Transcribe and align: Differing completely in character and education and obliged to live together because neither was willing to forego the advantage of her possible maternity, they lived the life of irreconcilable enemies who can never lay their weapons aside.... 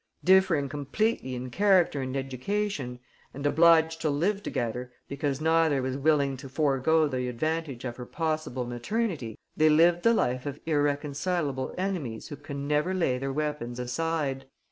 Differing 0.23 0.67
completely 0.67 1.35
in 1.35 1.51
character 1.51 2.01
and 2.01 2.17
education 2.17 2.97
and 3.35 3.45
obliged 3.45 4.01
to 4.01 4.09
live 4.09 4.41
together 4.41 4.91
because 5.07 5.39
neither 5.39 5.83
was 5.83 5.95
willing 5.95 6.37
to 6.37 6.49
forego 6.49 7.07
the 7.07 7.27
advantage 7.27 7.85
of 7.85 7.97
her 7.97 8.07
possible 8.07 8.65
maternity, 8.65 9.37
they 9.55 9.69
lived 9.69 10.01
the 10.01 10.15
life 10.15 10.47
of 10.47 10.59
irreconcilable 10.65 11.75
enemies 11.77 12.29
who 12.29 12.35
can 12.35 12.67
never 12.67 12.95
lay 12.95 13.19
their 13.19 13.31
weapons 13.31 13.77
aside.... 13.77 14.47